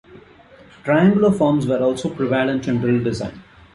Triangular 0.83 1.31
forms 1.31 1.67
were 1.67 1.77
also 1.83 2.09
prevalent 2.09 2.67
in 2.67 2.79
drill 2.79 3.03
design. 3.03 3.43